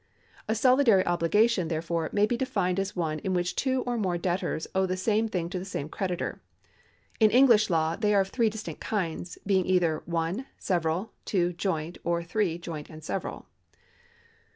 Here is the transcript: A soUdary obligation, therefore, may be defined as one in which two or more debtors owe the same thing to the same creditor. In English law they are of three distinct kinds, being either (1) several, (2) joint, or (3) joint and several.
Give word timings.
A 0.47 0.53
soUdary 0.53 1.05
obligation, 1.05 1.67
therefore, 1.67 2.09
may 2.11 2.25
be 2.25 2.35
defined 2.35 2.79
as 2.79 2.95
one 2.95 3.19
in 3.19 3.35
which 3.35 3.55
two 3.55 3.81
or 3.83 3.99
more 3.99 4.17
debtors 4.17 4.65
owe 4.73 4.87
the 4.87 4.97
same 4.97 5.27
thing 5.27 5.47
to 5.51 5.59
the 5.59 5.63
same 5.63 5.89
creditor. 5.89 6.41
In 7.19 7.29
English 7.29 7.69
law 7.69 7.95
they 7.95 8.15
are 8.15 8.21
of 8.21 8.29
three 8.29 8.49
distinct 8.49 8.81
kinds, 8.81 9.37
being 9.45 9.67
either 9.67 10.01
(1) 10.07 10.47
several, 10.57 11.11
(2) 11.25 11.53
joint, 11.53 11.99
or 12.03 12.23
(3) 12.23 12.57
joint 12.57 12.89
and 12.89 13.03
several. 13.03 13.45